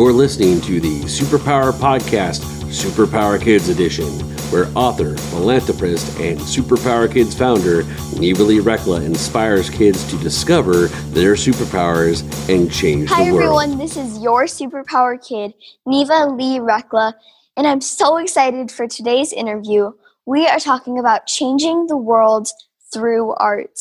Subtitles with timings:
[0.00, 2.40] You're listening to the Superpower Podcast,
[2.70, 4.08] Superpower Kids Edition,
[4.50, 7.82] where author, philanthropist, and Superpower Kids founder
[8.18, 13.58] Neva Lee Rekla inspires kids to discover their superpowers and change Hi the world.
[13.58, 15.52] Hi, everyone, this is your superpower kid,
[15.84, 17.12] Neva Lee Rekla,
[17.58, 19.92] and I'm so excited for today's interview.
[20.24, 22.48] We are talking about changing the world
[22.90, 23.78] through art.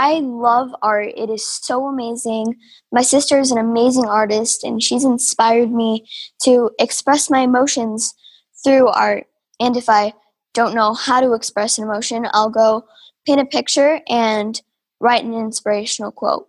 [0.00, 1.12] I love art.
[1.16, 2.54] It is so amazing.
[2.92, 6.08] My sister is an amazing artist and she's inspired me
[6.44, 8.14] to express my emotions
[8.62, 9.26] through art.
[9.58, 10.12] And if I
[10.54, 12.84] don't know how to express an emotion, I'll go
[13.26, 14.62] paint a picture and
[15.00, 16.48] write an inspirational quote.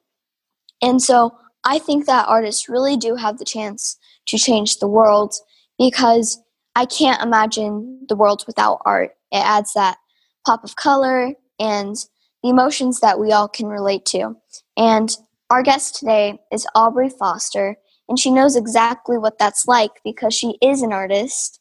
[0.80, 3.98] And so I think that artists really do have the chance
[4.28, 5.34] to change the world
[5.80, 6.40] because
[6.76, 9.16] I can't imagine the world without art.
[9.32, 9.98] It adds that
[10.46, 11.96] pop of color and
[12.44, 14.36] emotions that we all can relate to.
[14.78, 15.16] And
[15.50, 20.58] our guest today is Aubrey Foster, and she knows exactly what that's like because she
[20.62, 21.60] is an artist.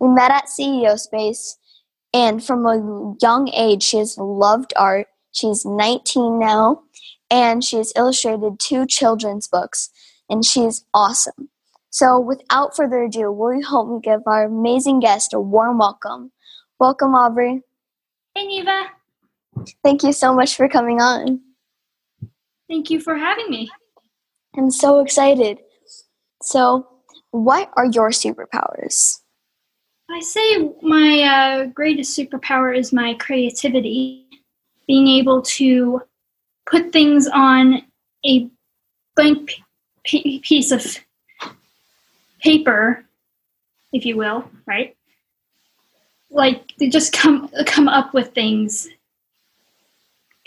[0.00, 1.56] We met at CEO Space,
[2.12, 5.08] and from a young age, she has loved art.
[5.32, 6.82] She's 19 now,
[7.30, 9.90] and she has illustrated two children's books,
[10.28, 11.48] and she's awesome.
[11.90, 16.32] So, without further ado, will you help me give our amazing guest a warm welcome?
[16.78, 17.62] Welcome, Aubrey.
[18.34, 18.97] Hey, Neva.
[19.82, 21.40] Thank you so much for coming on.
[22.68, 23.70] Thank you for having me.
[24.56, 25.58] I'm so excited.
[26.42, 26.86] So,
[27.30, 29.20] what are your superpowers?
[30.10, 34.26] I say my uh, greatest superpower is my creativity,
[34.86, 36.02] being able to
[36.66, 37.82] put things on
[38.24, 38.50] a
[39.16, 39.60] blank
[40.04, 40.98] p- piece of
[42.40, 43.04] paper,
[43.92, 44.96] if you will, right?
[46.30, 48.88] Like they just come come up with things.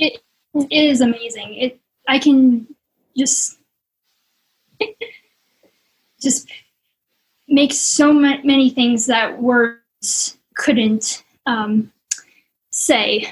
[0.02, 0.20] It,
[0.56, 1.54] it is amazing.
[1.56, 2.67] It I can
[3.16, 3.60] just
[6.22, 6.50] just
[7.48, 11.92] make so ma- many things that words couldn't um,
[12.72, 13.28] say.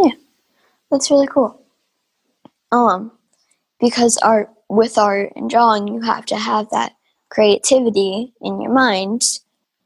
[0.00, 0.10] Yeah,
[0.90, 1.62] that's really cool.
[2.72, 3.12] Um,
[3.80, 6.92] because art with art and drawing, you have to have that
[7.30, 9.22] creativity in your mind,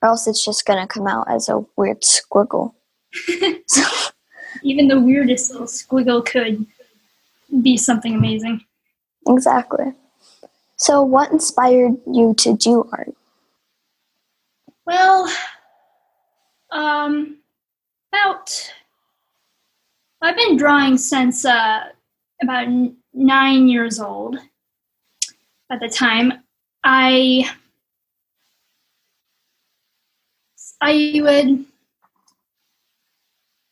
[0.00, 2.72] or else it's just gonna come out as a weird squiggle.
[4.62, 6.66] Even the weirdest little squiggle could
[7.62, 8.64] be something amazing.
[9.28, 9.92] exactly.
[10.76, 13.14] So, what inspired you to do art?
[14.84, 15.32] Well,
[16.70, 17.38] um,
[18.12, 18.72] about
[20.20, 21.84] I've been drawing since uh,
[22.42, 22.68] about
[23.12, 24.38] nine years old.
[25.70, 26.44] At the time,
[26.84, 27.50] I
[30.80, 31.64] I would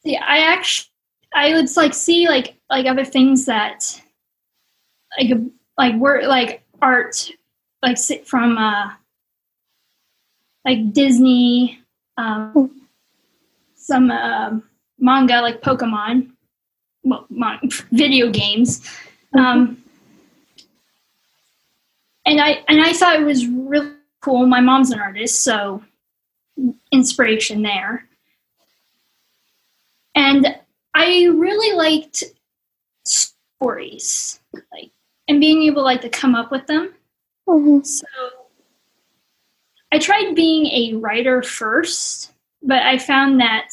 [0.03, 0.17] see.
[0.17, 0.89] I actually
[1.35, 4.01] I would like see like like other things that
[5.19, 5.33] like
[5.79, 7.31] like work like art
[7.83, 8.91] like si- from uh
[10.65, 11.81] like Disney,
[12.17, 12.87] um,
[13.75, 14.59] some uh,
[14.99, 16.31] manga like Pokemon,
[17.03, 17.61] well, mon-
[17.93, 18.87] video games,
[19.39, 19.83] um,
[22.27, 24.47] and I and I thought it was really cool.
[24.47, 25.83] My mom's an artist, so
[26.93, 28.07] inspiration there,
[30.21, 30.55] and
[30.95, 32.25] I really liked
[33.05, 34.91] stories, like
[35.29, 36.93] and being able like to come up with them.
[37.49, 37.83] Mm-hmm.
[37.85, 38.07] So
[39.93, 42.33] I tried being a writer first,
[42.63, 43.71] but I found that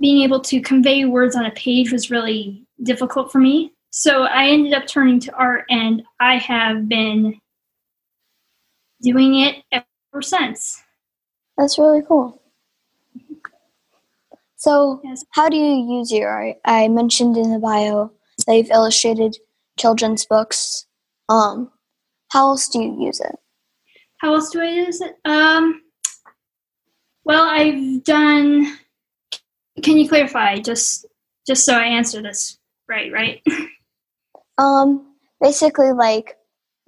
[0.00, 3.72] being able to convey words on a page was really difficult for me.
[3.90, 7.40] So I ended up turning to art, and I have been
[9.02, 10.82] doing it ever since.
[11.56, 12.40] That's really cool.
[14.56, 15.24] So, Yes.
[15.32, 16.56] how do you use your art?
[16.64, 18.10] I mentioned in the bio
[18.46, 19.36] that you've illustrated
[19.78, 20.86] children's books.
[21.28, 21.70] Um,
[22.30, 23.36] how else do you use it?
[24.18, 25.16] How else do I use it?
[25.24, 25.82] Um,
[27.24, 28.78] well, I've done.
[29.82, 31.06] Can you clarify just
[31.46, 32.58] just so I answer this
[32.88, 33.12] right?
[33.12, 33.42] Right.
[34.56, 36.36] Um, basically, like,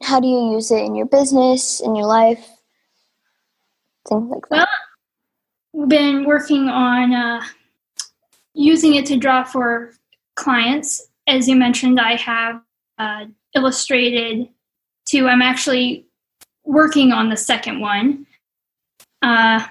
[0.00, 2.48] how do you use it in your business, in your life,
[4.08, 4.68] things like that.
[5.72, 7.42] Well, been working on uh,
[8.56, 9.92] using it to draw for
[10.34, 11.08] clients.
[11.28, 12.60] As you mentioned, I have
[12.98, 14.48] uh, illustrated
[15.04, 15.28] two.
[15.28, 16.06] I'm actually
[16.64, 18.26] working on the second one.
[19.22, 19.64] Uh,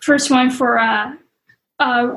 [0.00, 1.14] first one for uh,
[1.80, 2.16] uh,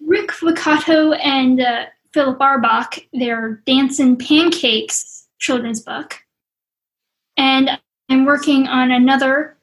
[0.00, 6.16] Rick Vicato and uh, Philip Arbach, their Dancing Pancakes children's book.
[7.36, 7.70] And
[8.08, 9.56] I'm working on another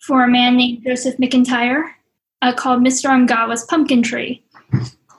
[0.00, 1.92] for a man named Joseph McIntyre
[2.42, 3.08] uh, called Mr.
[3.08, 4.42] Amgawa's Pumpkin Tree.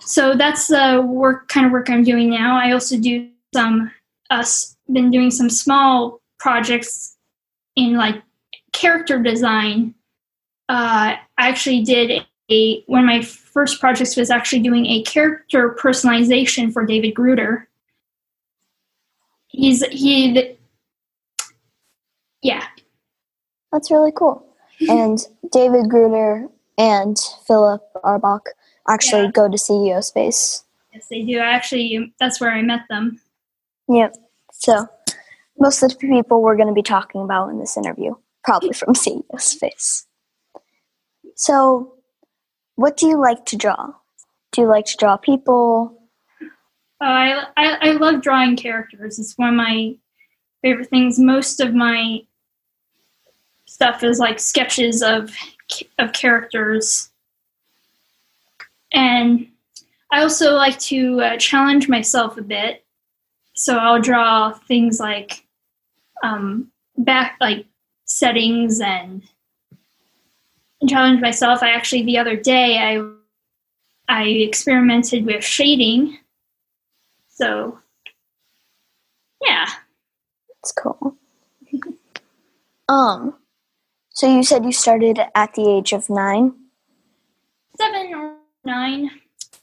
[0.02, 2.58] So that's the work kind of work I'm doing now.
[2.58, 3.92] I also do some
[4.30, 4.46] uh,
[4.92, 7.18] been doing some small projects
[7.76, 8.22] in like
[8.74, 9.96] character design,
[10.70, 15.78] uh, I actually did a one of my first projects was actually doing a character
[15.82, 17.70] personalization for David Gruder.
[19.48, 20.58] He's he,
[22.42, 22.66] yeah,
[23.72, 24.46] That's really cool.
[24.90, 25.20] and
[25.52, 27.18] David Gruder and
[27.48, 28.42] Philip Arbach
[28.90, 29.32] actually Yeah.
[29.32, 30.64] go to CEO Space.
[30.94, 31.40] yes they do.
[31.40, 33.20] Actually, that's where I met them.
[33.90, 34.16] Yep.
[34.52, 34.88] So
[35.60, 38.94] most of the people we're going to be talking about in this interview probably from
[38.94, 40.06] CEO Space.
[41.36, 41.94] So,
[42.76, 43.94] what do you like to draw?
[44.52, 46.00] Do you like to draw people?
[47.02, 49.18] Uh, I, I I love drawing characters.
[49.20, 49.96] It's one of my
[50.62, 51.20] favorite things.
[51.20, 52.20] Most of my
[53.66, 55.36] stuff is like sketches of
[56.00, 57.10] of characters,
[58.92, 59.48] and
[60.12, 62.86] I also like to uh, challenge myself a bit.
[63.56, 65.46] So I'll draw things like
[66.24, 67.66] um, back like
[68.06, 69.24] settings and
[70.88, 71.64] challenge myself.
[71.64, 73.04] I actually the other day I
[74.08, 76.18] I experimented with shading.
[77.30, 77.80] So
[79.46, 79.68] yeah,
[80.60, 81.16] It's cool.
[82.88, 83.36] um,
[84.14, 86.54] so you said you started at the age of nine.
[87.78, 89.10] seven or nine,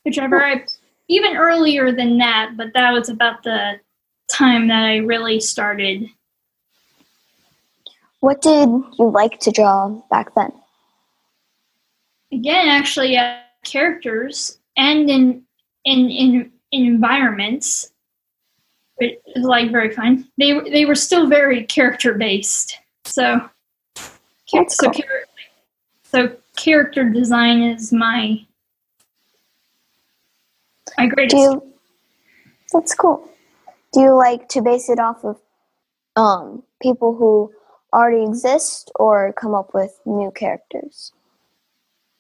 [0.05, 0.45] whichever.
[0.45, 0.65] I
[1.09, 3.81] even earlier than that, but that was about the
[4.31, 6.07] time that I really started.
[8.19, 8.69] What did
[8.99, 10.53] you like to draw back then?
[12.33, 15.43] Again, actually, uh, characters and in
[15.85, 17.93] in in, in environments.
[18.99, 20.29] It like very fun.
[20.39, 22.79] They they were still very character based.
[23.05, 23.49] So
[24.53, 24.93] That's so, cool.
[24.93, 25.27] char-
[26.03, 28.45] so character design is my
[30.99, 31.37] my greatest.
[31.37, 31.63] You?
[32.73, 33.29] That's cool.
[33.93, 35.41] Do you like to base it off of
[36.17, 37.53] um people who
[37.93, 41.13] already exist, or come up with new characters?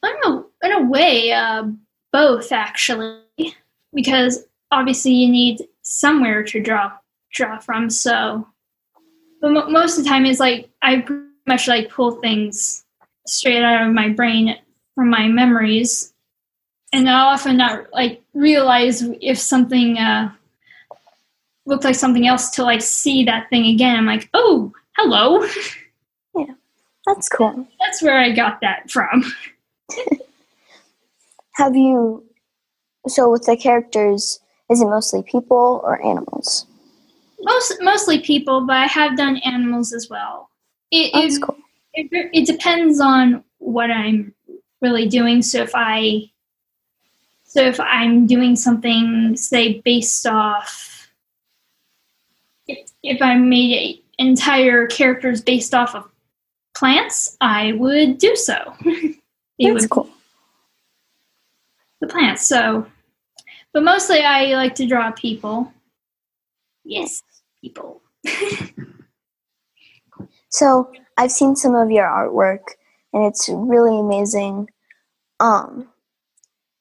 [0.03, 1.65] I don't know, in a way, uh,
[2.13, 3.21] both actually,
[3.95, 6.93] because obviously you need somewhere to draw
[7.33, 7.91] draw from.
[7.91, 8.47] So,
[9.41, 11.05] but mo- most of the time is like I
[11.47, 12.85] much like pull things
[13.27, 14.57] straight out of my brain
[14.95, 16.13] from my memories,
[16.93, 20.33] and I'll often not like realize if something uh,
[21.67, 23.97] looked like something else till I see that thing again.
[23.97, 25.47] I'm like, oh, hello.
[26.37, 26.55] Yeah.
[27.07, 27.67] That's cool.
[27.81, 29.25] That's where I got that from.
[31.55, 32.25] Have you?
[33.09, 34.39] So with the characters,
[34.71, 36.67] is it mostly people or animals?
[37.41, 40.50] Most mostly people, but I have done animals as well.
[40.91, 41.57] It oh, That's it, cool.
[41.95, 44.35] it, it depends on what I'm
[44.81, 45.43] really doing.
[45.43, 46.31] So if I
[47.45, 51.11] so if I'm doing something, say based off,
[52.69, 56.09] if, if I made a, entire characters based off of
[56.77, 58.75] plants, I would do so.
[59.59, 60.09] That's cool.
[62.01, 62.47] the plants.
[62.47, 62.87] So,
[63.73, 65.73] but mostly I like to draw people.
[66.85, 67.23] Yes,
[67.61, 68.01] people.
[70.51, 72.75] So I've seen some of your artwork,
[73.13, 74.69] and it's really amazing.
[75.39, 75.89] Um,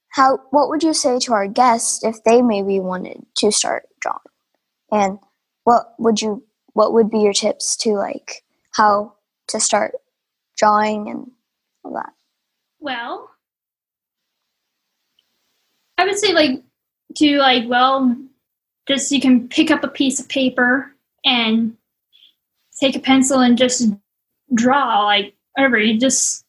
[0.09, 0.39] how?
[0.49, 4.19] What would you say to our guests if they maybe wanted to start drawing?
[4.91, 5.19] And
[5.63, 6.43] what would you?
[6.73, 9.13] What would be your tips to like how
[9.47, 9.93] to start
[10.57, 11.31] drawing and
[11.83, 12.13] all that?
[12.79, 13.29] Well,
[15.97, 16.63] I would say like
[17.15, 18.15] to like well,
[18.87, 21.75] just you can pick up a piece of paper and
[22.79, 23.89] take a pencil and just
[24.53, 25.77] draw like whatever.
[25.77, 26.45] You just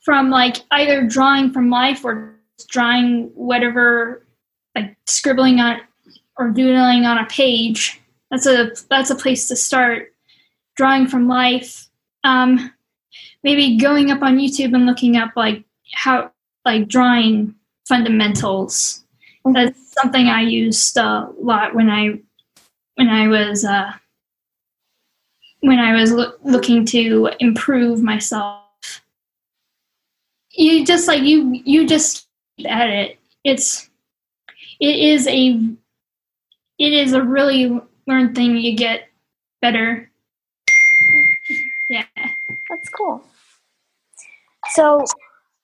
[0.00, 2.34] from like either drawing from life or
[2.68, 4.26] drawing whatever
[4.74, 5.80] like scribbling on
[6.36, 10.14] or doodling on a page that's a that's a place to start
[10.76, 11.88] drawing from life.
[12.24, 12.72] Um
[13.42, 15.64] maybe going up on youtube and looking up like
[15.94, 16.30] how
[16.64, 17.54] like drawing
[17.88, 19.04] fundamentals.
[19.46, 19.54] Mhm.
[19.54, 22.18] that's something i used a lot when i
[22.96, 23.92] when i was uh
[25.60, 28.62] when i was loo- looking to improve myself.
[30.50, 32.26] You just like you you just
[32.66, 33.18] at it.
[33.44, 33.88] It's
[34.80, 35.60] it is a
[36.78, 38.56] it is a really learned thing.
[38.56, 39.08] You get
[39.60, 40.10] better.
[41.88, 42.04] Yeah.
[42.14, 43.22] That's cool.
[44.70, 45.04] So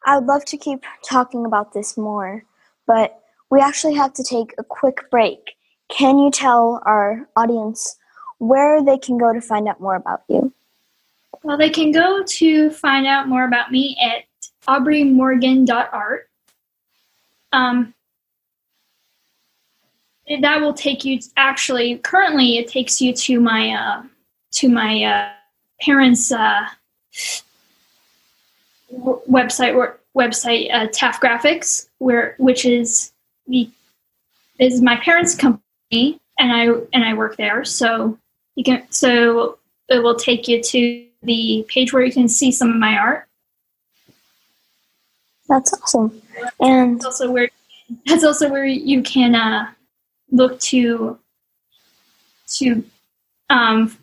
[0.07, 2.45] I would love to keep talking about this more,
[2.87, 3.21] but
[3.51, 5.57] we actually have to take a quick break.
[5.89, 7.97] Can you tell our audience
[8.49, 10.53] where they can go to find out more about you?
[11.43, 14.25] well they can go to find out more about me at
[14.67, 16.29] aubreymorgan.art
[17.53, 17.93] um
[20.41, 24.03] that will take you actually currently it takes you to my uh,
[24.53, 25.29] to my uh,
[25.81, 26.67] parents' uh,
[29.31, 33.13] website website uh, Graphics, where which is
[33.47, 33.69] the
[34.59, 37.65] is my parents' company, and I and I work there.
[37.65, 38.19] So
[38.55, 39.59] you can so
[39.89, 43.27] it will take you to the page where you can see some of my art.
[45.49, 46.23] That's awesome.
[46.61, 47.51] And That's also where
[48.07, 49.71] that's also where you can uh,
[50.31, 51.19] look to
[52.47, 52.85] to
[53.51, 53.97] um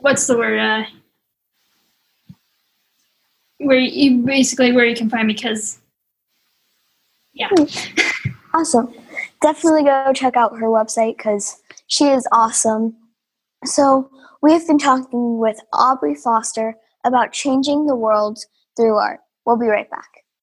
[0.00, 0.84] what's the word uh
[3.58, 5.78] where you basically where you can find me because
[7.32, 7.48] yeah
[8.54, 8.92] awesome.
[9.42, 12.96] Definitely go check out her website because she is awesome.
[13.64, 14.10] So,
[14.42, 16.74] we've been talking with Aubrey Foster
[17.04, 18.38] about changing the world
[18.76, 19.20] through art.
[19.44, 20.25] We'll be right back.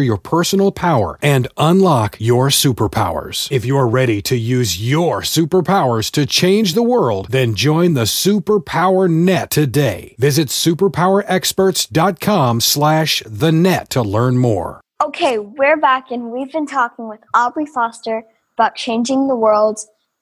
[0.00, 3.50] your personal power and unlock your superpowers.
[3.50, 9.10] If you're ready to use your superpowers to change the world, then join the Superpower
[9.10, 10.14] Net today.
[10.18, 14.82] Visit superpowerexperts.com slash the net to learn more.
[15.02, 18.22] Okay, we're back and we've been talking with Aubrey Foster
[18.56, 19.80] about changing the world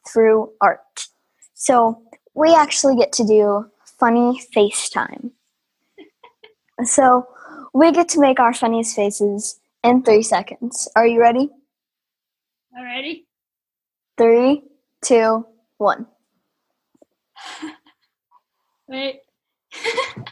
[0.08, 0.80] through art.
[1.52, 2.00] So,
[2.32, 3.66] we actually get to do
[3.98, 5.32] funny FaceTime.
[6.84, 7.26] so,
[7.74, 10.88] we get to make our funniest faces in three seconds.
[10.96, 11.48] Are you ready?
[12.76, 13.24] alrighty
[14.16, 14.62] Three,
[15.02, 15.46] two,
[15.78, 16.06] one.
[18.88, 19.20] wait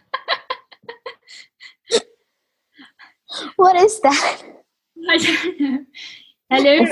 [3.57, 4.43] What is that?
[5.11, 5.85] I don't know
[6.51, 6.85] hello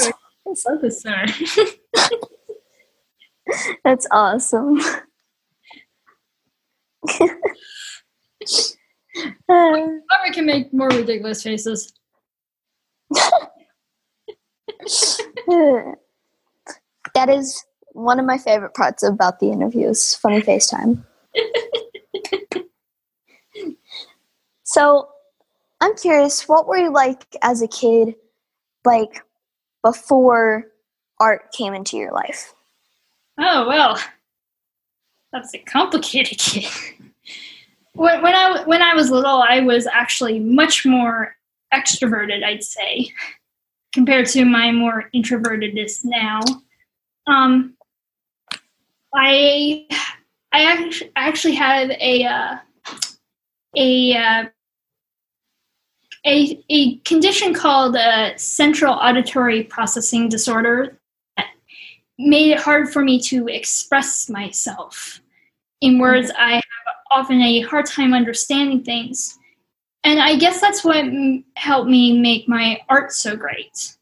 [0.47, 1.27] it's officer
[3.85, 4.79] That's awesome.
[9.49, 11.93] Or we can make more ridiculous faces
[17.15, 21.03] that is one of my favorite parts about the interviews funny FaceTime.
[24.65, 25.09] so,
[25.81, 28.15] I'm curious, what were you like as a kid,
[28.85, 29.23] like
[29.83, 30.67] before
[31.21, 32.53] art came into your life?
[33.39, 33.99] Oh well,
[35.33, 36.71] that's a complicated kid.
[37.93, 41.37] when, when I when I was little, I was actually much more
[41.73, 43.11] extroverted, I'd say,
[43.93, 46.41] compared to my more introvertedness now.
[47.27, 47.77] Um,
[49.15, 49.87] I
[50.53, 52.57] I actually, have a uh,
[53.77, 54.45] a uh,
[56.27, 60.99] a a condition called uh, central auditory processing disorder
[61.37, 61.49] that
[62.19, 65.21] made it hard for me to express myself
[65.81, 66.31] in words.
[66.39, 66.63] I have
[67.11, 69.39] often a hard time understanding things,
[70.07, 73.97] and I guess that's what m- helped me make my art so great.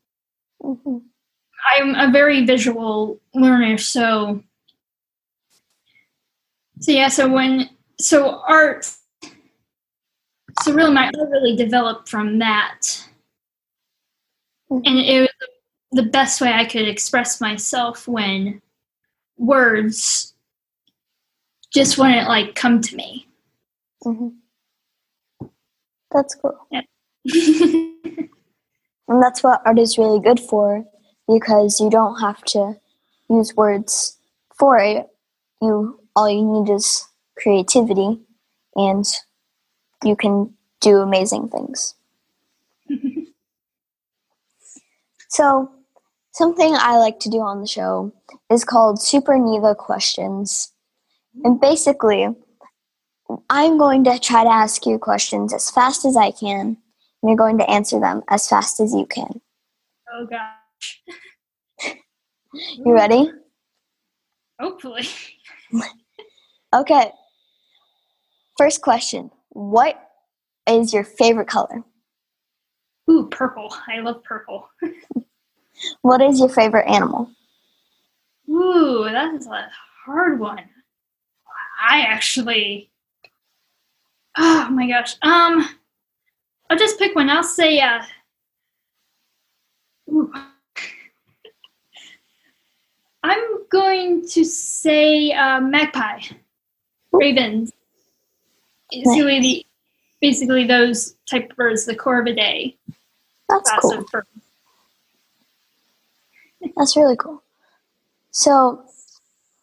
[0.63, 1.03] Mhm.
[1.79, 4.43] I'm a very visual learner, so
[6.81, 7.09] so yeah.
[7.09, 8.91] So when so art,
[10.63, 12.81] so really my art really developed from that,
[14.71, 15.29] and it was
[15.93, 18.61] the best way I could express myself when
[19.39, 20.35] words
[21.73, 23.27] just wouldn't like come to me.
[24.05, 24.35] Mhm.
[26.15, 26.57] That's cool.
[29.09, 30.85] And that's what art is really good for
[31.29, 32.75] because you don't have to
[33.29, 34.19] use words
[34.59, 35.09] for it.
[35.61, 37.07] You all you need is
[37.37, 38.21] creativity
[38.77, 39.05] and
[40.03, 41.95] you can do amazing things.
[45.29, 45.71] so,
[46.33, 48.13] something I like to do on the show
[48.51, 50.73] is called Super Neva Questions.
[51.43, 52.29] And basically,
[53.49, 56.77] I'm going to try to ask you questions as fast as I can, and
[57.23, 59.41] you're going to answer them as fast as you can.
[60.13, 61.03] oh gosh.
[62.53, 63.31] You ready?
[64.61, 65.07] Hopefully.
[66.75, 67.13] Okay.
[68.59, 69.97] First question What
[70.69, 71.85] is your favorite color?
[73.09, 73.73] Ooh, purple.
[73.87, 74.69] I love purple.
[76.03, 77.31] What is your favorite animal?
[78.49, 79.69] Ooh, that is a
[80.05, 80.61] hard one.
[81.81, 82.91] I actually.
[84.37, 85.17] Oh my gosh.
[85.23, 85.69] Um,
[86.69, 87.31] I'll just pick one.
[87.31, 87.81] I'll say.
[87.81, 88.03] Uh.
[93.23, 96.21] I'm going to say uh, magpie,
[97.11, 97.73] ravens.
[98.91, 99.67] Basically, the
[100.21, 102.77] basically those type of birds, the corvidae.
[103.49, 104.05] That's cool.
[106.77, 107.43] That's really cool.
[108.31, 108.85] So,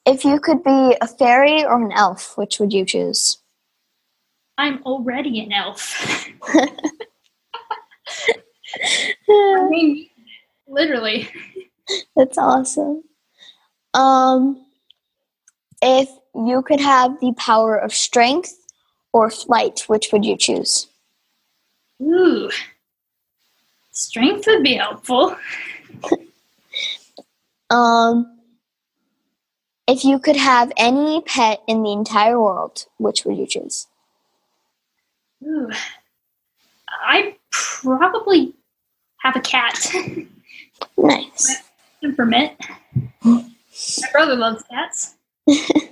[0.06, 3.41] if you could be a fairy or an elf, which would you choose?
[4.58, 6.28] I'm already an elf.
[9.30, 10.08] I mean,
[10.68, 11.30] literally.
[12.16, 13.04] That's awesome.
[13.94, 14.66] Um,
[15.82, 18.56] if you could have the power of strength
[19.14, 20.88] or flight, which would you choose?
[22.02, 22.50] Ooh.
[23.92, 25.36] Strength would be helpful.
[27.72, 28.38] Um,
[29.88, 33.88] if you could have any pet in the entire world, which would you choose?
[35.44, 35.70] Ooh.
[36.90, 38.54] I probably
[39.18, 39.94] have a cat.
[40.98, 41.58] Nice.
[42.02, 42.54] Temperament.
[43.24, 43.44] My
[44.12, 45.16] brother loves cats.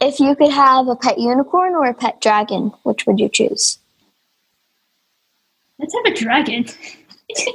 [0.00, 3.78] If you could have a pet unicorn or a pet dragon, which would you choose?
[5.78, 6.64] Let's have a dragon.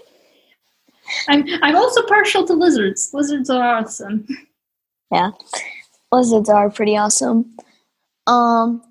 [1.28, 3.12] I'm I'm also partial to lizards.
[3.14, 4.28] Lizards are awesome.
[5.12, 5.32] Yeah,
[6.12, 7.56] lizards are pretty awesome.
[8.28, 8.84] Um,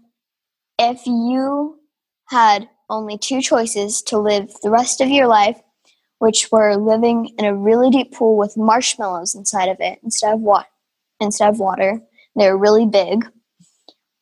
[0.78, 1.78] if you
[2.26, 5.60] had only two choices to live the rest of your life,
[6.18, 10.40] which were living in a really deep pool with marshmallows inside of it instead of
[10.40, 10.66] what
[11.20, 12.00] instead of water,
[12.34, 13.26] they're really big,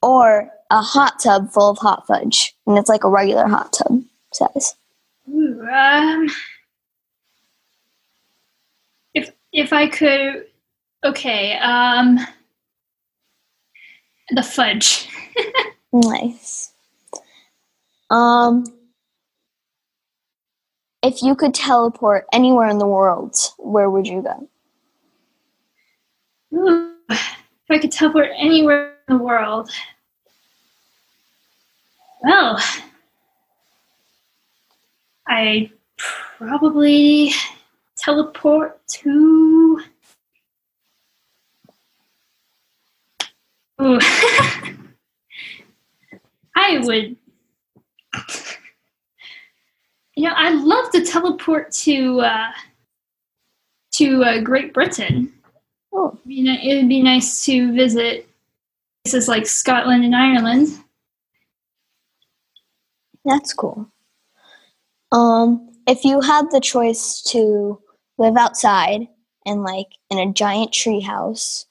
[0.03, 4.03] or a hot tub full of hot fudge, and it's like a regular hot tub
[4.33, 4.75] size.
[5.29, 6.29] Ooh, um,
[9.15, 10.47] if if I could,
[11.05, 11.57] okay.
[11.59, 12.19] Um,
[14.31, 15.09] the fudge.
[15.93, 16.73] Nice.
[18.11, 18.65] Um,
[21.03, 24.49] if you could teleport anywhere in the world, where would you go?
[27.11, 29.71] If I could teleport anywhere in the world,
[32.23, 32.59] well,
[35.27, 35.71] I
[36.39, 37.33] probably
[37.97, 39.83] teleport to.
[43.81, 43.99] Ooh.
[46.73, 47.17] I would.
[50.15, 52.51] You know, I'd love to teleport to uh,
[53.93, 55.33] to uh, Great Britain.
[55.93, 58.29] Oh, It'd be It'd be nice to visit
[59.05, 60.69] places like Scotland and Ireland.
[63.25, 63.89] that's cool.
[65.13, 67.81] Um, if you had the choice to
[68.19, 69.09] live outside
[69.47, 71.67] and like in a giant tree house,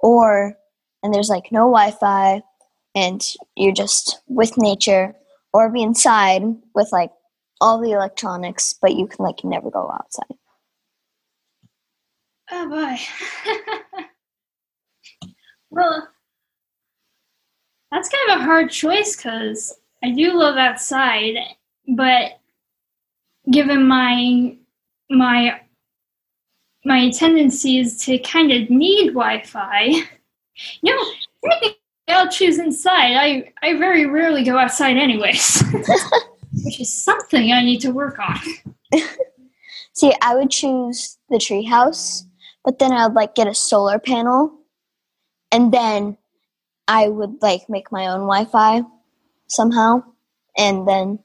[0.00, 0.56] or
[1.02, 2.42] and there's like no Wi-Fi,
[2.94, 3.22] and
[3.56, 5.14] you're just with nature,
[5.52, 6.42] or be inside
[6.74, 7.10] with like
[7.60, 10.36] all the electronics, but you can like never go outside.
[12.50, 12.96] Oh boy.
[15.70, 16.08] well,
[17.90, 21.36] that's kind of a hard choice because I do love outside,
[21.88, 22.40] but
[23.50, 24.56] given my
[25.10, 25.60] my
[26.84, 29.92] my tendencies to kind of need Wi-Fi,
[31.44, 31.77] technically
[32.08, 33.14] I'll choose inside.
[33.16, 35.62] I I very rarely go outside anyways,
[36.64, 38.38] which is something I need to work on.
[39.92, 42.22] See, I would choose the treehouse,
[42.64, 44.52] but then I would like get a solar panel,
[45.52, 46.16] and then
[46.86, 48.82] I would like make my own Wi-Fi
[49.48, 50.02] somehow,
[50.56, 51.18] and then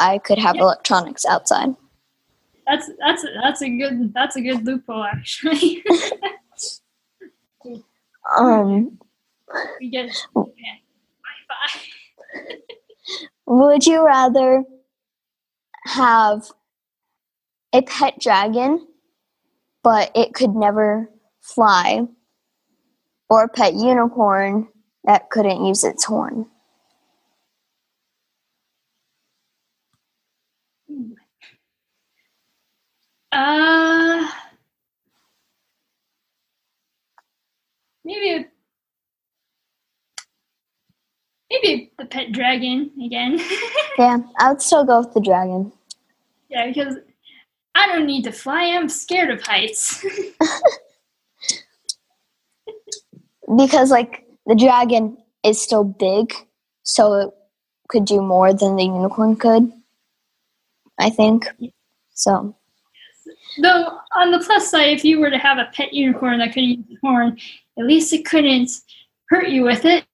[0.00, 0.62] I could have Yeah.
[0.62, 1.74] electronics outside.
[2.66, 5.84] That's that's that's a good that's a good loophole actually.
[8.38, 8.98] Um,
[9.80, 10.74] we get yeah,
[11.24, 11.80] Wi-Fi.
[13.46, 14.64] would you rather
[15.84, 16.50] have
[17.72, 18.86] a pet dragon,
[19.82, 22.06] but it could never fly,
[23.28, 24.68] or a pet unicorn
[25.04, 26.46] that couldn't use its horn?
[33.32, 34.30] Uh,
[38.04, 38.46] maybe
[41.50, 43.40] maybe the pet dragon again.
[43.96, 45.72] Yeah, I would still go with the dragon.
[46.48, 46.96] yeah, because
[47.76, 48.64] I don't need to fly.
[48.64, 50.04] I'm scared of heights.
[53.56, 56.34] because like the dragon is still big,
[56.82, 57.30] so it
[57.88, 59.70] could do more than the unicorn could.
[60.98, 61.46] I think
[62.14, 62.56] so.
[63.62, 66.64] Though on the plus side, if you were to have a pet unicorn that could
[66.64, 67.38] use the horn,
[67.78, 68.70] at least it couldn't
[69.28, 70.04] hurt you with it,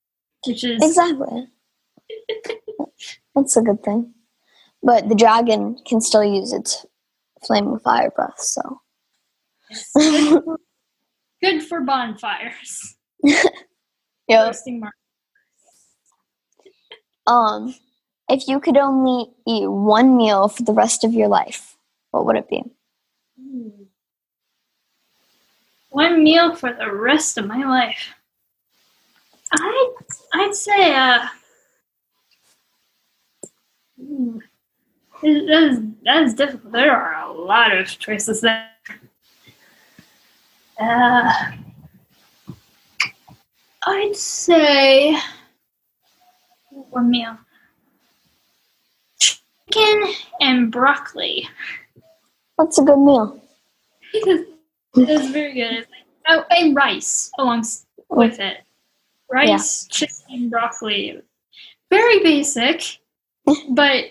[0.46, 1.48] which is Exactly.
[3.34, 4.14] That's a good thing.
[4.82, 6.86] But the dragon can still use its
[7.46, 8.80] flaming fire breath, so
[11.42, 12.96] good for bonfires.
[14.28, 14.46] Yep.
[14.46, 14.92] Roasting mar-
[17.26, 17.74] Um,
[18.28, 21.76] if you could only eat one meal for the rest of your life,
[22.12, 22.62] what would it be?
[25.88, 28.14] One meal for the rest of my life.
[29.52, 29.92] I
[30.32, 31.26] I'd say uh
[35.22, 36.72] that is that is difficult.
[36.72, 38.66] There are a lot of choices there.
[40.80, 41.32] Uh,
[43.86, 45.16] I'd say
[46.68, 47.36] one meal.
[49.18, 51.48] Chicken and broccoli.
[52.56, 53.40] That's a good meal?
[54.12, 54.40] Because
[54.96, 55.86] It's very good.
[56.28, 57.64] Oh, and rice along
[58.08, 58.58] with it.
[59.30, 61.20] Rice, chicken, broccoli.
[61.90, 62.98] Very basic,
[63.70, 64.06] but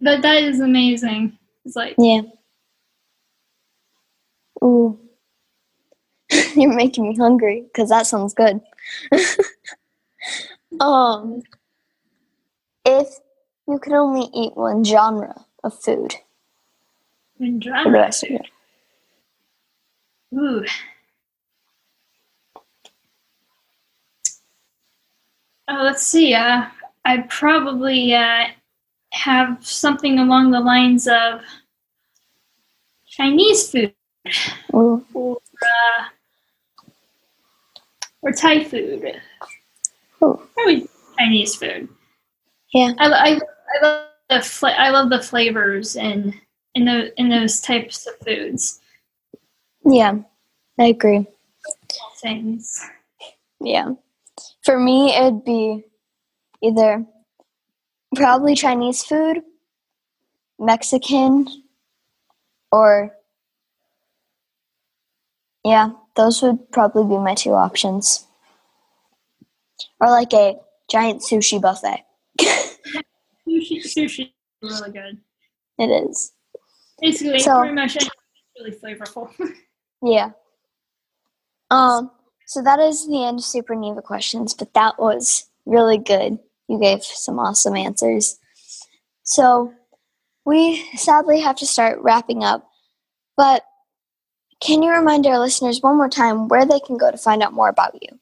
[0.00, 1.38] but that is amazing.
[1.64, 2.22] It's like Yeah.
[4.62, 4.98] Ooh.
[6.54, 8.60] You're making me hungry because that sounds good.
[10.80, 11.42] um,
[12.84, 13.08] if
[13.66, 16.14] you could only eat one genre of food
[17.38, 18.08] the genre.
[18.08, 18.40] of your
[20.34, 20.64] Ooh.
[25.68, 26.34] Oh, let's see.
[26.34, 26.66] Uh,
[27.04, 28.46] I'd probably uh,
[29.12, 31.40] have something along the lines of
[33.06, 33.94] Chinese food
[34.74, 35.04] Ooh.
[35.14, 36.04] or uh,
[38.22, 39.20] or Thai food.
[40.22, 40.40] Ooh.
[40.54, 41.88] Probably Chinese food.
[42.72, 42.92] Yeah.
[42.98, 46.34] I, I, I love the fla- I love the flavors in
[46.74, 48.80] in the in those types of foods.
[49.84, 50.18] Yeah,
[50.78, 51.26] I agree.
[52.20, 52.80] Things.
[53.60, 53.94] Yeah.
[54.68, 55.82] For me, it'd be
[56.62, 57.06] either
[58.14, 59.38] probably Chinese food,
[60.58, 61.46] Mexican,
[62.70, 63.16] or
[65.64, 68.26] yeah, those would probably be my two options.
[70.00, 70.56] Or like a
[70.90, 72.04] giant sushi buffet.
[72.38, 75.18] Sushi, sushi is really good.
[75.78, 76.32] It is.
[77.00, 77.96] Basically, So- pretty much
[78.58, 79.30] really flavorful.
[80.02, 80.32] Yeah.
[81.70, 82.10] Um,
[82.48, 86.38] so that is the end of Super Neva questions, but that was really good.
[86.68, 88.38] You gave some awesome answers.
[89.22, 89.72] So
[90.44, 92.68] we sadly have to start wrapping up,
[93.36, 93.64] but
[94.60, 97.52] can you remind our listeners one more time where they can go to find out
[97.52, 98.18] more about you?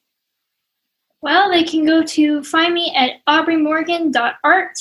[1.27, 4.79] well, they can go to find me at aubreymorgan.art,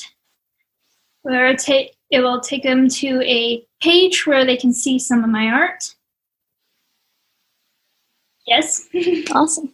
[1.23, 5.23] where it, ta- it will take them to a page where they can see some
[5.23, 5.94] of my art.
[8.45, 8.87] Yes.
[9.31, 9.73] Awesome.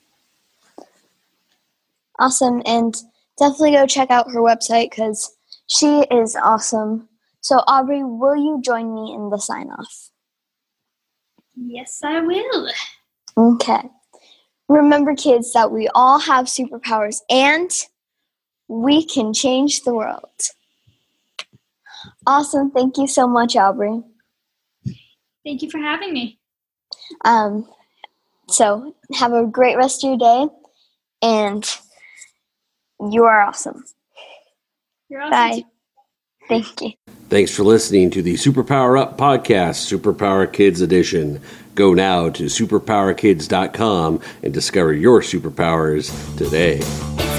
[2.20, 2.62] Awesome.
[2.66, 2.96] And
[3.38, 5.36] definitely go check out her website because
[5.68, 7.10] she is awesome.
[7.42, 10.12] So, Aubrey, will you join me in the sign off?
[11.56, 12.70] yes, I will.
[13.38, 13.90] Okay.
[14.68, 17.70] Remember, kids, that we all have superpowers and
[18.68, 20.30] we can change the world.
[22.26, 22.72] Awesome.
[22.72, 24.02] Thank you so much, Aubrey.
[25.44, 26.40] Thank you for having me.
[27.26, 27.68] Um,
[28.54, 30.54] so, have a great rest of your day
[31.22, 31.78] and
[33.10, 33.84] you are awesome.
[35.10, 35.32] You're awesome.
[35.32, 35.60] Bye.
[35.60, 35.66] too.
[36.48, 36.92] Thank you.
[37.30, 41.42] Thanks for listening to the Superpower Up Podcast, Superpower Kids Edition.
[41.76, 46.80] Go now to superpowerkids.com and discover your superpowers today.
[46.82, 47.31] It's